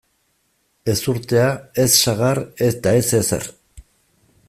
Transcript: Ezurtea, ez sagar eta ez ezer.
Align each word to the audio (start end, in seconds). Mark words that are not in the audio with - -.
Ezurtea, 0.93 1.45
ez 1.85 1.87
sagar 1.99 2.41
eta 2.71 2.95
ez 3.03 3.07
ezer. 3.23 3.47